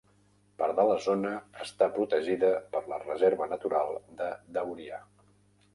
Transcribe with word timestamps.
Part 0.61 0.77
de 0.79 0.85
la 0.91 0.95
zona 1.07 1.33
està 1.65 1.89
protegida 1.99 2.49
per 2.73 2.83
la 2.95 3.01
Reserva 3.05 3.51
Natural 3.55 3.95
de 4.23 4.33
Dauria. 4.59 5.01